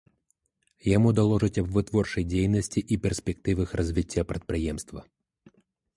Яму 0.95 1.09
даложаць 1.19 1.59
аб 1.63 1.69
вытворчай 1.75 2.23
дзейнасці 2.31 2.79
і 2.95 2.99
перспектывах 3.07 3.69
развіцця 3.81 4.21
прадпрыемства. 4.33 5.01